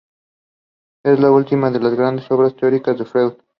[1.05, 3.33] Es la última de las grandes obras teóricas de Freud.